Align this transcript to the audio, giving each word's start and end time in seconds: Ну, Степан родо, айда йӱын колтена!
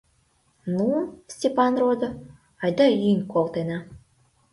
Ну, 0.75 0.85
Степан 1.35 1.73
родо, 1.81 2.09
айда 2.63 2.85
йӱын 2.97 3.21
колтена! 3.31 3.77